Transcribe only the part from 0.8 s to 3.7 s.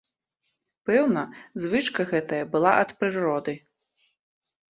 Пэўна, звычка гэтая была ад прыроды.